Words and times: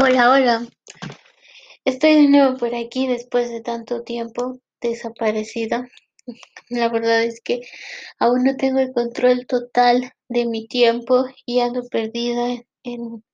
Hola, 0.00 0.30
hola. 0.30 0.68
Estoy 1.84 2.14
de 2.22 2.28
nuevo 2.28 2.56
por 2.56 2.72
aquí 2.72 3.08
después 3.08 3.50
de 3.50 3.60
tanto 3.62 4.04
tiempo 4.04 4.60
desaparecida. 4.80 5.88
La 6.68 6.88
verdad 6.88 7.24
es 7.24 7.40
que 7.40 7.62
aún 8.20 8.44
no 8.44 8.56
tengo 8.56 8.78
el 8.78 8.92
control 8.92 9.44
total 9.48 10.12
de 10.28 10.46
mi 10.46 10.68
tiempo 10.68 11.24
y 11.44 11.58
ando 11.58 11.82
perdida 11.88 12.62
en, 12.84 13.24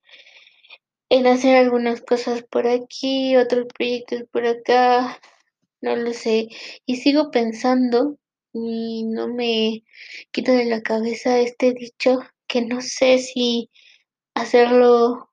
en 1.11 1.27
hacer 1.27 1.57
algunas 1.57 2.01
cosas 2.01 2.43
por 2.45 2.67
aquí, 2.67 3.37
otros 3.37 3.67
proyectos 3.77 4.23
por 4.33 4.47
acá, 4.47 5.21
no 5.83 5.97
lo 5.97 6.15
sé. 6.15 6.49
Y 6.87 6.97
sigo 6.97 7.31
pensando 7.31 8.17
y 8.55 9.05
no 9.05 9.29
me 9.29 9.85
quito 10.31 10.53
de 10.53 10.65
la 10.65 10.81
cabeza 10.81 11.41
este 11.41 11.75
dicho 11.75 12.21
que 12.47 12.63
no 12.63 12.81
sé 12.81 13.19
si 13.19 13.71
hacerlo 14.33 15.29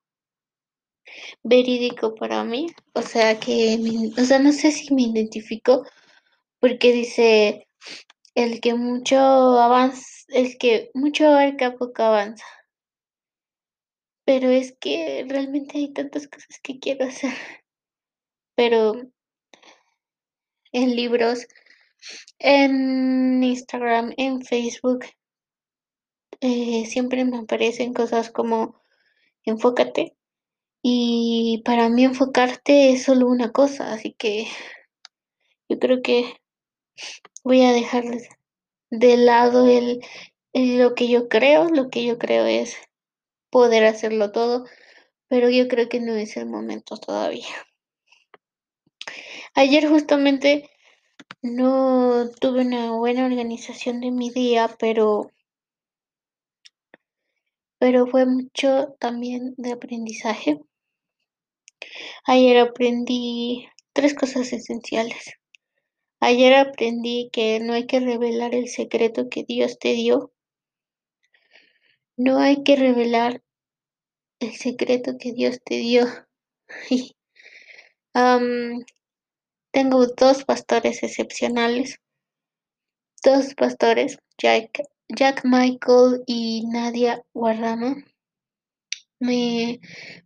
verídico 1.42 2.14
para 2.14 2.44
mí, 2.44 2.68
o 2.94 3.02
sea 3.02 3.38
que, 3.40 3.78
o 4.18 4.24
sea, 4.24 4.38
no 4.38 4.52
sé 4.52 4.72
si 4.72 4.94
me 4.94 5.02
identifico 5.02 5.84
porque 6.60 6.92
dice 6.92 7.66
el 8.34 8.60
que 8.60 8.74
mucho 8.74 9.18
avanza, 9.18 10.06
el 10.28 10.58
que 10.58 10.90
mucho 10.94 11.26
abarca 11.28 11.76
poco 11.76 12.02
avanza. 12.02 12.44
Pero 14.24 14.48
es 14.50 14.76
que 14.80 15.24
realmente 15.28 15.78
hay 15.78 15.92
tantas 15.92 16.28
cosas 16.28 16.60
que 16.62 16.78
quiero 16.78 17.06
hacer. 17.06 17.32
Pero 18.56 18.94
en 20.72 20.96
libros, 20.96 21.46
en 22.38 23.42
Instagram, 23.42 24.14
en 24.16 24.42
Facebook, 24.42 25.06
eh, 26.40 26.86
siempre 26.86 27.24
me 27.24 27.38
aparecen 27.38 27.92
cosas 27.94 28.30
como 28.30 28.80
enfócate. 29.44 30.16
Y 30.82 31.62
para 31.64 31.88
mí 31.88 32.04
enfocarte 32.04 32.92
es 32.92 33.04
solo 33.04 33.28
una 33.28 33.52
cosa, 33.52 33.92
así 33.92 34.12
que 34.12 34.48
yo 35.68 35.78
creo 35.78 36.02
que 36.02 36.36
voy 37.44 37.64
a 37.64 37.72
dejar 37.72 38.04
de 38.90 39.16
lado 39.16 39.68
el, 39.68 40.00
lo 40.52 40.94
que 40.94 41.08
yo 41.08 41.28
creo, 41.28 41.68
lo 41.68 41.88
que 41.88 42.04
yo 42.04 42.18
creo 42.18 42.46
es 42.46 42.76
poder 43.50 43.84
hacerlo 43.84 44.32
todo, 44.32 44.66
pero 45.28 45.48
yo 45.50 45.68
creo 45.68 45.88
que 45.88 46.00
no 46.00 46.14
es 46.14 46.36
el 46.36 46.46
momento 46.46 46.96
todavía. 46.96 47.46
Ayer 49.54 49.88
justamente 49.88 50.68
no 51.42 52.30
tuve 52.40 52.62
una 52.62 52.92
buena 52.92 53.24
organización 53.26 54.00
de 54.00 54.10
mi 54.10 54.30
día, 54.30 54.74
pero 54.78 55.30
pero 57.78 58.06
fue 58.06 58.26
mucho 58.26 58.94
también 59.00 59.54
de 59.56 59.72
aprendizaje. 59.72 60.60
Ayer 62.26 62.58
aprendí 62.58 63.68
tres 63.92 64.14
cosas 64.14 64.52
esenciales. 64.52 65.32
Ayer 66.20 66.54
aprendí 66.54 67.30
que 67.32 67.58
no 67.60 67.72
hay 67.72 67.86
que 67.86 68.00
revelar 68.00 68.54
el 68.54 68.68
secreto 68.68 69.28
que 69.28 69.44
Dios 69.44 69.78
te 69.78 69.94
dio. 69.94 70.32
No 72.16 72.38
hay 72.38 72.62
que 72.62 72.76
revelar 72.76 73.42
el 74.38 74.54
secreto 74.54 75.16
que 75.18 75.32
Dios 75.32 75.60
te 75.64 75.76
dio. 75.76 76.06
tengo 79.72 80.06
dos 80.06 80.44
pastores 80.44 81.02
excepcionales. 81.02 81.98
Dos 83.24 83.54
pastores, 83.54 84.18
Jack, 84.38 84.82
Jack 85.08 85.42
Michael 85.44 86.22
y 86.26 86.66
Nadia 86.66 87.24
Guarrama. 87.32 88.04
Me, 89.22 89.80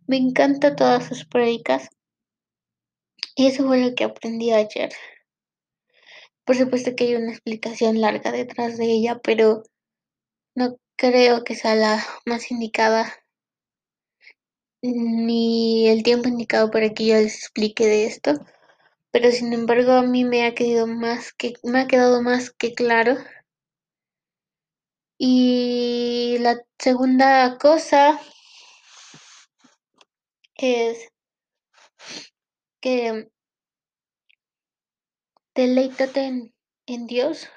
me 0.07 0.17
encanta 0.17 0.75
todas 0.75 1.05
sus 1.05 1.23
prédicas. 1.23 1.89
Y 3.35 3.45
eso 3.45 3.67
fue 3.67 3.79
lo 3.79 3.93
que 3.93 4.03
aprendí 4.05 4.51
ayer. 4.51 4.89
Por 6.43 6.55
supuesto 6.55 6.95
que 6.95 7.03
hay 7.03 7.15
una 7.15 7.31
explicación 7.31 8.01
larga 8.01 8.31
detrás 8.31 8.79
de 8.79 8.85
ella, 8.85 9.19
pero 9.23 9.61
no 10.55 10.77
creo 10.95 11.43
que 11.43 11.53
sea 11.53 11.75
la 11.75 12.03
más 12.25 12.49
indicada 12.49 13.13
ni 14.81 15.87
el 15.89 16.01
tiempo 16.01 16.27
indicado 16.29 16.71
para 16.71 16.89
que 16.89 17.05
yo 17.05 17.13
les 17.15 17.35
explique 17.35 17.85
de 17.85 18.07
esto. 18.07 18.33
Pero 19.11 19.31
sin 19.31 19.53
embargo 19.53 19.91
a 19.91 20.01
mí 20.01 20.25
me 20.25 20.47
ha 20.47 20.55
quedado 20.55 20.87
más 20.87 21.33
que 21.33 21.53
me 21.63 21.81
ha 21.81 21.87
quedado 21.87 22.23
más 22.23 22.49
que 22.49 22.73
claro. 22.73 23.17
Y 25.19 26.37
la 26.39 26.63
segunda 26.79 27.59
cosa 27.59 28.19
es 30.57 31.09
que 32.81 33.29
deleítate 35.55 36.25
en, 36.25 36.55
en 36.85 37.07
Dios 37.07 37.47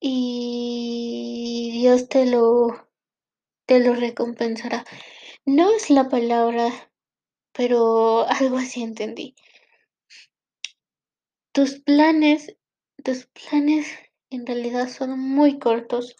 y 0.00 1.70
Dios 1.72 2.08
te 2.08 2.26
lo 2.26 2.88
te 3.66 3.80
lo 3.80 3.94
recompensará. 3.94 4.84
No 5.44 5.70
es 5.70 5.90
la 5.90 6.08
palabra, 6.08 6.70
pero 7.52 8.26
algo 8.28 8.58
así 8.58 8.82
entendí. 8.82 9.34
Tus 11.52 11.80
planes, 11.80 12.56
tus 13.04 13.26
planes 13.26 13.86
en 14.30 14.46
realidad 14.46 14.88
son 14.88 15.18
muy 15.18 15.58
cortos. 15.58 16.16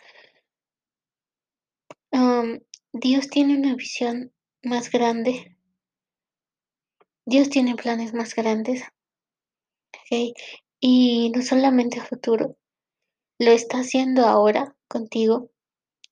Dios 2.94 3.28
tiene 3.28 3.56
una 3.56 3.74
visión 3.74 4.31
más 4.62 4.90
grande. 4.90 5.56
Dios 7.24 7.50
tiene 7.50 7.76
planes 7.76 8.14
más 8.14 8.34
grandes. 8.34 8.82
Y 10.80 11.30
no 11.34 11.42
solamente 11.42 12.00
futuro, 12.00 12.56
lo 13.38 13.50
está 13.50 13.78
haciendo 13.78 14.26
ahora 14.26 14.76
contigo, 14.88 15.50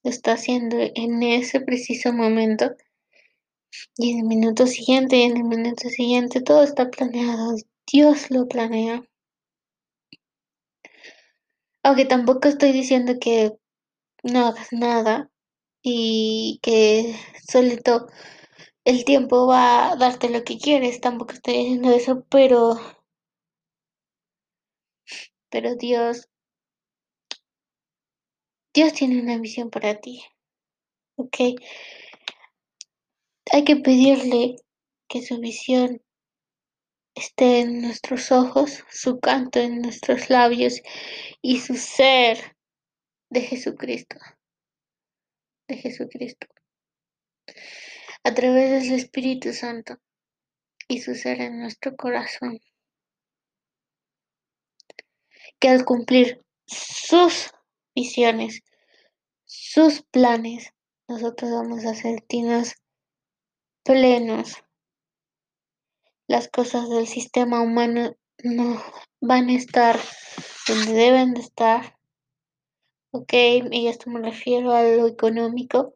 lo 0.03 0.11
está 0.11 0.33
haciendo 0.33 0.77
en 0.79 1.23
ese 1.23 1.61
preciso 1.61 2.13
momento. 2.13 2.75
Y 3.97 4.13
en 4.13 4.21
el 4.21 4.25
minuto 4.27 4.67
siguiente, 4.67 5.25
en 5.25 5.37
el 5.37 5.45
minuto 5.45 5.89
siguiente, 5.89 6.41
todo 6.41 6.65
está 6.65 6.91
planeado. 6.91 7.57
Dios 7.93 8.31
lo 8.31 8.49
planea. 8.49 9.05
Aunque 11.83 12.05
tampoco 12.05 12.49
estoy 12.49 12.73
diciendo 12.73 13.15
que 13.21 13.53
no 14.23 14.47
hagas 14.47 14.69
nada 14.73 15.31
y 15.83 16.59
que 16.63 17.17
solito 17.49 18.07
el 18.85 19.05
tiempo 19.05 19.47
va 19.47 19.93
a 19.93 19.97
darte 19.97 20.29
lo 20.31 20.45
que 20.45 20.59
quieres, 20.59 21.01
tampoco 21.01 21.33
estoy 21.33 21.55
diciendo 21.55 21.91
eso, 21.91 22.25
pero 22.31 22.79
pero 25.51 25.75
Dios 25.77 26.29
Dios 28.73 28.93
tiene 28.93 29.21
una 29.21 29.37
visión 29.39 29.69
para 29.71 30.01
ti. 30.01 30.23
¿Ok? 31.17 31.37
Hay 33.53 33.65
que 33.65 33.77
pedirle 33.77 34.57
que 35.09 35.23
su 35.23 35.41
visión 35.41 36.01
esté 37.17 37.61
en 37.61 37.83
nuestros 37.83 38.31
ojos, 38.31 38.85
su 38.91 39.19
canto 39.19 39.59
en 39.59 39.83
nuestros 39.83 40.31
labios 40.31 40.81
y 41.43 41.59
su 41.59 41.75
ser 41.75 42.57
de 43.29 43.41
Jesucristo. 43.43 44.17
De 45.69 45.77
Jesucristo. 45.77 46.47
A 48.23 48.35
través 48.35 48.85
del 48.85 48.99
Espíritu 48.99 49.53
Santo 49.55 49.99
y 50.89 51.01
su 51.01 51.15
ser 51.15 51.41
en 51.41 51.61
nuestro 51.61 51.97
corazón. 51.97 52.61
Que 55.59 55.69
al 55.69 55.85
cumplir 55.85 56.45
sus 56.67 57.51
visiones, 57.95 58.63
sus 59.47 60.03
planes, 60.03 60.73
nosotros 61.09 61.51
vamos 61.51 61.85
a 61.87 61.95
sentirnos 61.95 62.75
plenos. 63.85 64.63
Las 66.27 66.49
cosas 66.49 66.89
del 66.91 67.07
sistema 67.07 67.63
humano 67.63 68.17
no 68.45 68.83
van 69.21 69.49
a 69.49 69.55
estar 69.55 69.99
donde 70.69 70.93
deben 70.93 71.35
de 71.35 71.41
estar. 71.41 71.99
Ok, 73.13 73.33
y 73.71 73.89
esto 73.89 74.11
me 74.11 74.21
refiero 74.21 74.73
a 74.73 74.83
lo 74.83 75.07
económico, 75.07 75.95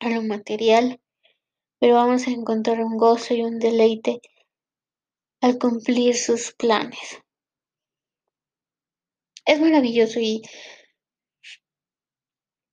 a 0.00 0.10
lo 0.10 0.22
material, 0.22 1.00
pero 1.80 1.94
vamos 1.94 2.26
a 2.26 2.30
encontrar 2.30 2.80
un 2.80 2.96
gozo 2.96 3.34
y 3.34 3.42
un 3.42 3.58
deleite 3.58 4.20
al 5.40 5.58
cumplir 5.58 6.16
sus 6.16 6.52
planes. 6.52 7.22
Es 9.46 9.60
maravilloso 9.60 10.20
y 10.20 10.42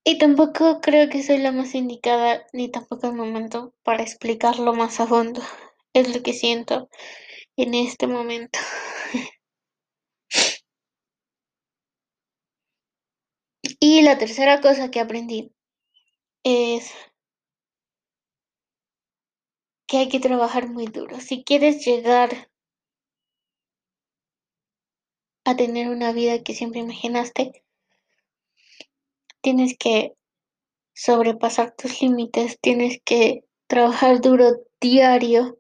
y 0.06 0.18
tampoco 0.18 0.82
creo 0.82 1.10
que 1.10 1.24
soy 1.24 1.38
la 1.38 1.52
más 1.52 1.76
indicada 1.76 2.46
ni 2.52 2.70
tampoco 2.70 3.08
el 3.08 3.14
momento 3.14 3.74
para 3.84 4.04
explicarlo 4.04 4.74
más 4.74 5.00
a 5.00 5.08
fondo. 5.08 5.42
Es 5.94 6.14
lo 6.14 6.22
que 6.22 6.34
siento 6.34 6.90
en 7.58 7.74
este 7.74 8.08
momento. 8.08 8.60
Y 13.80 14.02
la 14.02 14.18
tercera 14.18 14.62
cosa 14.62 14.90
que 14.92 15.00
aprendí 15.00 15.52
es 16.44 16.92
que 19.94 20.00
hay 20.00 20.10
que 20.10 20.20
trabajar 20.20 20.70
muy 20.70 20.88
duro. 20.88 21.20
Si 21.20 21.44
quieres 21.44 21.86
llegar 21.86 22.50
a 25.46 25.56
tener 25.56 25.90
una 25.90 26.12
vida 26.12 26.42
que 26.42 26.56
siempre 26.56 26.80
imaginaste, 26.80 27.64
tienes 29.42 29.78
que 29.78 30.16
sobrepasar 30.96 31.76
tus 31.76 32.02
límites, 32.02 32.58
tienes 32.60 33.02
que 33.06 33.44
trabajar 33.68 34.20
duro 34.20 34.64
diario, 34.82 35.60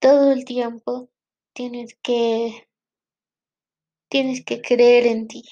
todo 0.00 0.32
el 0.32 0.44
tiempo, 0.44 1.08
tienes 1.52 1.96
que, 2.02 2.66
tienes 4.08 4.44
que 4.44 4.60
creer 4.62 5.06
en 5.06 5.28
ti, 5.28 5.44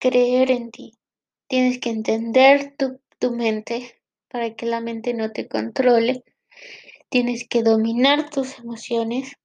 creer 0.00 0.50
en 0.50 0.72
ti, 0.72 0.98
tienes 1.46 1.78
que 1.78 1.90
entender 1.90 2.74
tu, 2.76 3.00
tu 3.20 3.30
mente 3.30 4.01
para 4.32 4.54
que 4.54 4.64
la 4.64 4.80
mente 4.80 5.12
no 5.12 5.30
te 5.30 5.46
controle, 5.46 6.24
tienes 7.10 7.46
que 7.46 7.62
dominar 7.62 8.30
tus 8.30 8.58
emociones 8.58 9.36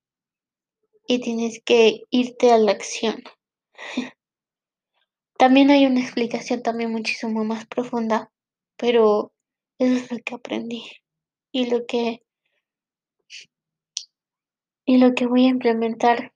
y 1.06 1.20
tienes 1.20 1.62
que 1.62 2.06
irte 2.10 2.52
a 2.54 2.58
la 2.58 2.72
acción. 2.72 3.22
También 5.38 5.70
hay 5.70 5.86
una 5.86 6.00
explicación 6.00 6.64
también 6.64 6.92
muchísimo 6.92 7.44
más 7.44 7.68
profunda, 7.68 8.32
pero 8.76 9.34
eso 9.78 9.94
es 9.94 10.12
lo 10.12 10.18
que 10.18 10.34
aprendí 10.34 10.84
y 11.52 11.70
lo 11.70 11.86
que 11.86 12.24
y 14.84 14.98
lo 14.98 15.14
que 15.14 15.28
voy 15.28 15.46
a 15.46 15.50
implementar 15.50 16.34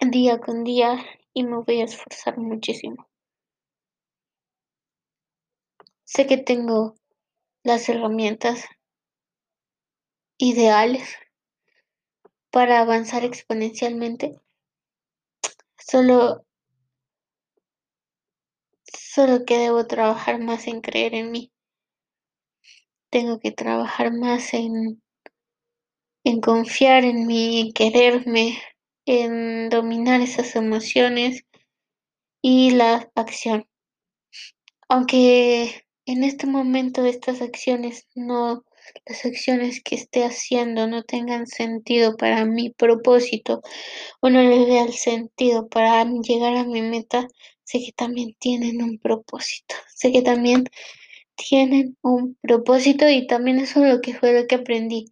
día 0.00 0.40
con 0.40 0.64
día 0.64 0.98
y 1.32 1.44
me 1.44 1.58
voy 1.58 1.82
a 1.82 1.84
esforzar 1.84 2.38
muchísimo. 2.38 3.06
Sé 6.02 6.26
que 6.26 6.38
tengo 6.38 6.96
las 7.64 7.88
herramientas 7.88 8.64
ideales 10.38 11.16
para 12.50 12.80
avanzar 12.80 13.24
exponencialmente. 13.24 14.40
Solo 15.78 16.44
solo 18.84 19.44
que 19.44 19.58
debo 19.58 19.86
trabajar 19.86 20.38
más 20.38 20.66
en 20.66 20.80
creer 20.80 21.14
en 21.14 21.30
mí. 21.30 21.52
Tengo 23.10 23.38
que 23.40 23.52
trabajar 23.52 24.12
más 24.12 24.54
en 24.54 25.02
en 26.24 26.40
confiar 26.40 27.04
en 27.04 27.26
mí, 27.26 27.60
en 27.60 27.72
quererme, 27.72 28.58
en 29.06 29.68
dominar 29.70 30.20
esas 30.20 30.54
emociones 30.54 31.44
y 32.40 32.70
la 32.70 33.10
acción. 33.14 33.66
Aunque 34.88 35.84
en 36.06 36.24
este 36.24 36.46
momento 36.46 37.04
estas 37.04 37.40
acciones 37.42 38.06
no, 38.14 38.64
las 39.06 39.24
acciones 39.24 39.82
que 39.82 39.94
esté 39.94 40.24
haciendo 40.24 40.86
no 40.86 41.04
tengan 41.04 41.46
sentido 41.46 42.16
para 42.16 42.44
mi 42.44 42.70
propósito 42.70 43.62
o 44.20 44.30
no 44.30 44.40
le 44.42 44.66
vea 44.66 44.84
el 44.84 44.94
sentido 44.94 45.68
para 45.68 46.04
llegar 46.04 46.56
a 46.56 46.64
mi 46.64 46.82
meta, 46.82 47.28
sé 47.64 47.78
que 47.78 47.92
también 47.92 48.34
tienen 48.38 48.82
un 48.82 48.98
propósito. 48.98 49.74
Sé 49.94 50.12
que 50.12 50.22
también 50.22 50.64
tienen 51.36 51.96
un 52.02 52.36
propósito 52.42 53.08
y 53.08 53.26
también 53.26 53.58
eso 53.58 53.84
es 53.84 53.94
lo 53.94 54.00
que 54.00 54.14
fue 54.14 54.32
lo 54.32 54.46
que 54.46 54.56
aprendí 54.56 55.06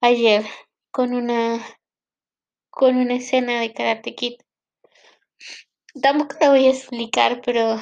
ayer 0.00 0.44
con 0.90 1.14
una 1.14 1.60
con 2.70 2.96
una 2.96 3.16
escena 3.16 3.60
de 3.60 3.72
Karate 3.72 4.14
Kid. 4.14 4.34
Tampoco 6.00 6.36
la 6.40 6.50
voy 6.50 6.66
a 6.66 6.70
explicar, 6.70 7.42
pero 7.44 7.80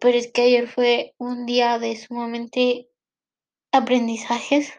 pero 0.00 0.18
es 0.18 0.32
que 0.32 0.42
ayer 0.42 0.68
fue 0.68 1.14
un 1.18 1.46
día 1.46 1.78
de 1.78 1.96
sumamente 1.96 2.88
aprendizajes 3.72 4.72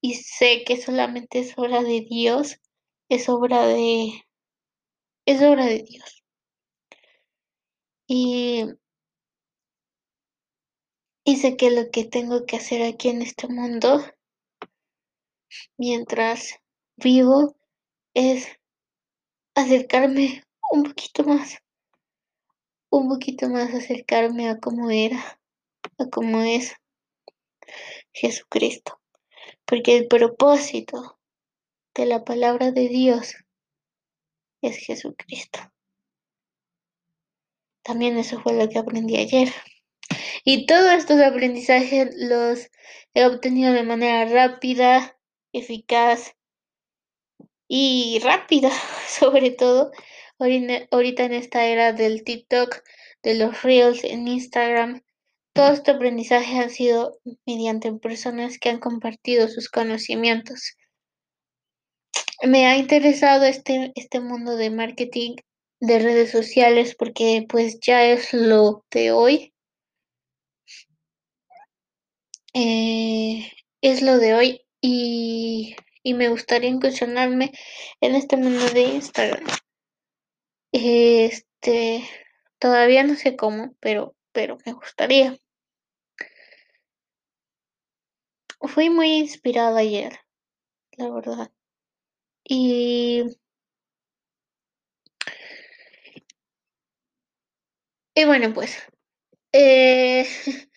y 0.00 0.14
sé 0.14 0.64
que 0.64 0.80
solamente 0.80 1.40
es 1.40 1.54
obra 1.56 1.82
de 1.82 2.02
Dios, 2.02 2.60
es 3.08 3.28
obra 3.28 3.66
de 3.66 4.24
es 5.26 5.42
obra 5.42 5.66
de 5.66 5.82
Dios. 5.82 6.22
Y 8.06 8.64
y 11.24 11.36
sé 11.36 11.56
que 11.56 11.70
lo 11.70 11.90
que 11.90 12.04
tengo 12.04 12.44
que 12.44 12.56
hacer 12.56 12.82
aquí 12.82 13.08
en 13.08 13.22
este 13.22 13.48
mundo 13.48 14.04
mientras 15.78 16.60
vivo 16.96 17.56
es 18.14 18.48
acercarme 19.54 20.44
un 20.70 20.82
poquito 20.82 21.24
más, 21.24 21.58
un 22.98 23.08
poquito 23.08 23.48
más 23.48 23.74
acercarme 23.74 24.48
a 24.48 24.58
cómo 24.58 24.90
era, 24.90 25.40
a 25.98 26.06
cómo 26.10 26.42
es 26.42 26.74
Jesucristo, 28.12 29.00
porque 29.64 29.96
el 29.96 30.06
propósito 30.06 31.18
de 31.94 32.06
la 32.06 32.24
palabra 32.24 32.70
de 32.70 32.88
Dios 32.88 33.34
es 34.62 34.76
Jesucristo. 34.78 35.60
También 37.82 38.16
eso 38.16 38.40
fue 38.40 38.54
lo 38.54 38.68
que 38.68 38.78
aprendí 38.78 39.16
ayer. 39.16 39.52
Y 40.44 40.66
todos 40.66 40.92
estos 40.92 41.20
aprendizajes 41.20 42.14
los 42.16 42.70
he 43.12 43.26
obtenido 43.26 43.72
de 43.72 43.82
manera 43.82 44.24
rápida, 44.26 45.18
eficaz 45.52 46.34
y 47.68 48.20
rápida, 48.22 48.70
sobre 49.08 49.50
todo 49.50 49.90
ahorita 50.38 51.24
en 51.24 51.32
esta 51.32 51.66
era 51.66 51.92
del 51.92 52.24
TikTok, 52.24 52.82
de 53.22 53.34
los 53.34 53.62
Reels 53.62 54.04
en 54.04 54.28
Instagram. 54.28 55.02
Todo 55.54 55.72
este 55.72 55.92
aprendizaje 55.92 56.58
ha 56.58 56.68
sido 56.68 57.18
mediante 57.46 57.92
personas 57.92 58.58
que 58.58 58.70
han 58.70 58.80
compartido 58.80 59.48
sus 59.48 59.68
conocimientos. 59.68 60.76
Me 62.42 62.66
ha 62.66 62.76
interesado 62.76 63.44
este, 63.44 63.92
este 63.94 64.20
mundo 64.20 64.56
de 64.56 64.70
marketing 64.70 65.36
de 65.80 65.98
redes 65.98 66.30
sociales 66.30 66.94
porque 66.98 67.46
pues 67.48 67.78
ya 67.80 68.04
es 68.04 68.32
lo 68.32 68.84
de 68.90 69.12
hoy. 69.12 69.54
Eh, 72.52 73.50
es 73.80 74.02
lo 74.02 74.18
de 74.18 74.34
hoy 74.34 74.60
y, 74.80 75.76
y 76.02 76.14
me 76.14 76.28
gustaría 76.28 76.70
incursionarme 76.70 77.52
en 78.00 78.14
este 78.14 78.36
mundo 78.36 78.64
de 78.70 78.82
Instagram. 78.82 79.44
Este, 80.74 82.04
todavía 82.58 83.02
no 83.04 83.14
sé 83.14 83.34
cómo, 83.34 83.74
pero, 83.80 84.14
pero 84.32 84.58
me 84.66 84.72
gustaría. 84.74 85.38
Fui 88.66 88.90
muy 88.90 89.12
inspirada 89.12 89.78
ayer, 89.78 90.18
la 90.98 91.10
verdad. 91.10 91.52
Y, 92.44 93.24
y 98.14 98.24
bueno, 98.24 98.52
pues, 98.54 98.76
eh, 99.52 100.26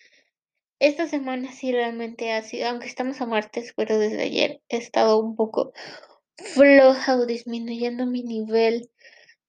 esta 0.80 1.08
semana 1.08 1.52
sí 1.52 1.72
realmente 1.72 2.32
ha 2.32 2.42
sido, 2.42 2.68
aunque 2.68 2.86
estamos 2.88 3.20
a 3.20 3.26
martes, 3.26 3.72
pero 3.76 3.98
desde 3.98 4.22
ayer 4.22 4.62
he 4.68 4.78
estado 4.78 5.18
un 5.20 5.36
poco 5.36 5.72
floja 6.38 7.16
o 7.16 7.26
disminuyendo 7.26 8.06
mi 8.06 8.22
nivel 8.24 8.90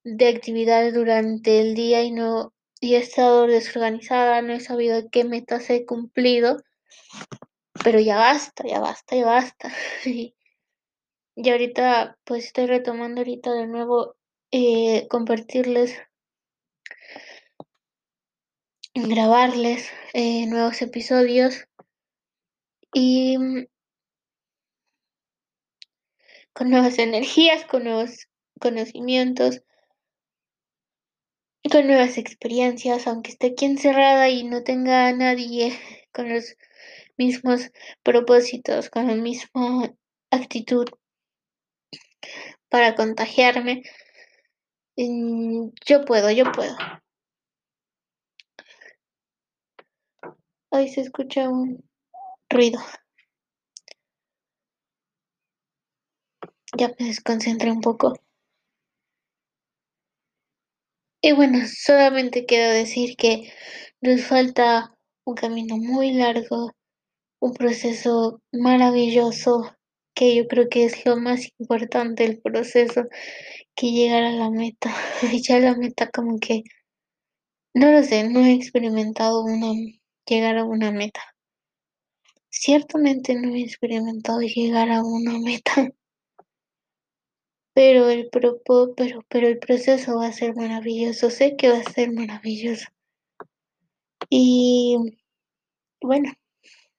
de 0.04 0.28
actividades 0.28 0.94
durante 0.94 1.60
el 1.60 1.74
día 1.74 2.02
y 2.02 2.10
no 2.10 2.52
y 2.80 2.94
he 2.94 2.98
estado 2.98 3.46
desorganizada, 3.46 4.40
no 4.42 4.54
he 4.54 4.60
sabido 4.60 5.10
qué 5.10 5.24
metas 5.24 5.68
he 5.68 5.84
cumplido, 5.84 6.56
pero 7.84 8.00
ya 8.00 8.16
basta, 8.16 8.64
ya 8.66 8.80
basta, 8.80 9.16
ya 9.16 9.26
basta. 9.26 9.72
y 10.04 10.34
ahorita 11.50 12.18
pues 12.24 12.46
estoy 12.46 12.66
retomando 12.66 13.20
ahorita 13.20 13.52
de 13.52 13.66
nuevo 13.66 14.16
eh, 14.50 15.06
compartirles, 15.08 15.96
grabarles 18.94 19.90
eh, 20.14 20.46
nuevos 20.46 20.80
episodios 20.82 21.66
y 22.92 23.36
con 26.52 26.70
nuevas 26.70 26.98
energías, 26.98 27.64
con 27.64 27.84
nuevos 27.84 28.28
conocimientos 28.58 29.62
con 31.68 31.86
nuevas 31.86 32.16
experiencias, 32.18 33.06
aunque 33.06 33.30
esté 33.32 33.48
aquí 33.48 33.66
encerrada 33.66 34.28
y 34.28 34.44
no 34.44 34.62
tenga 34.62 35.08
a 35.08 35.12
nadie 35.12 35.78
con 36.12 36.28
los 36.28 36.56
mismos 37.18 37.70
propósitos, 38.02 38.90
con 38.90 39.06
la 39.08 39.14
misma 39.14 39.92
actitud 40.30 40.86
para 42.68 42.94
contagiarme. 42.94 43.82
Mm, 44.96 45.70
yo 45.86 46.04
puedo, 46.04 46.30
yo 46.30 46.50
puedo. 46.52 46.76
Ahí 50.70 50.88
se 50.88 51.00
escucha 51.02 51.48
un 51.48 51.84
ruido. 52.48 52.80
Ya 56.76 56.88
me 56.98 57.06
desconcentré 57.06 57.70
un 57.70 57.80
poco. 57.80 58.14
Y 61.22 61.32
bueno, 61.32 61.58
solamente 61.66 62.46
quiero 62.46 62.72
decir 62.72 63.16
que 63.16 63.52
nos 64.00 64.22
falta 64.24 64.94
un 65.24 65.34
camino 65.34 65.76
muy 65.76 66.12
largo 66.12 66.72
un 67.40 67.54
proceso 67.54 68.42
maravilloso 68.52 69.74
que 70.14 70.36
yo 70.36 70.46
creo 70.46 70.68
que 70.68 70.84
es 70.84 71.04
lo 71.06 71.16
más 71.16 71.48
importante 71.58 72.24
del 72.24 72.40
proceso, 72.40 73.04
que 73.74 73.92
llegar 73.92 74.24
a 74.24 74.32
la 74.32 74.50
meta. 74.50 74.94
Ya 75.48 75.58
la 75.58 75.74
meta 75.74 76.10
como 76.10 76.38
que, 76.38 76.62
no 77.74 77.90
lo 77.92 78.02
sé, 78.02 78.28
no 78.28 78.40
he 78.40 78.52
experimentado 78.52 79.42
una 79.42 79.72
llegar 80.26 80.58
a 80.58 80.64
una 80.64 80.92
meta. 80.92 81.22
Ciertamente 82.50 83.34
no 83.34 83.54
he 83.54 83.62
experimentado 83.62 84.40
llegar 84.40 84.90
a 84.90 85.02
una 85.02 85.38
meta. 85.38 85.88
Pero 87.74 88.08
el 88.10 88.28
propo 88.30 88.94
pero 88.96 89.22
pero 89.28 89.48
el 89.48 89.58
proceso 89.58 90.16
va 90.16 90.26
a 90.26 90.32
ser 90.32 90.54
maravilloso, 90.56 91.30
sé 91.30 91.56
que 91.56 91.68
va 91.70 91.78
a 91.78 91.92
ser 91.92 92.12
maravilloso. 92.12 92.86
Y 94.28 94.96
bueno, 96.02 96.32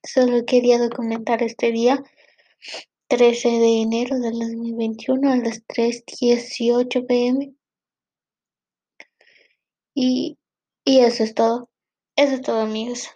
solo 0.04 0.46
quería 0.46 0.80
documentar 0.80 1.44
este 1.44 1.72
día, 1.72 2.04
13 3.08 3.50
de 3.50 3.82
enero 3.82 4.20
del 4.20 4.40
2021 4.40 5.32
a 5.32 5.38
las 5.38 5.64
3:18 5.68 7.06
PM. 7.08 7.54
Y 9.96 10.38
y 10.86 11.00
eso 11.00 11.24
es 11.24 11.34
todo. 11.36 11.70
Eso 12.16 12.36
es 12.36 12.42
todo, 12.42 12.62
amigos. 12.62 13.10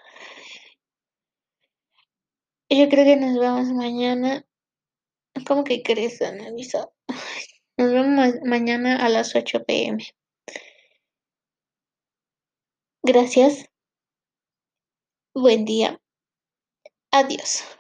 Yo 2.70 2.90
creo 2.90 3.06
que 3.06 3.16
nos 3.16 3.40
vemos 3.40 3.68
mañana. 3.74 4.46
¿Cómo 5.48 5.64
que 5.64 5.84
crees, 5.84 6.22
Annalisa? 6.22 6.90
Nos 7.78 7.92
vemos 7.92 8.36
mañana 8.46 9.06
a 9.06 9.10
las 9.10 9.36
8 9.36 9.66
PM. 9.66 9.98
Gracias. 13.04 13.70
Buen 15.34 15.66
día. 15.66 16.00
Adiós. 17.12 17.75